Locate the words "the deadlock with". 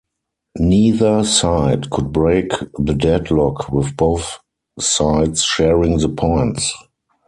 2.79-3.95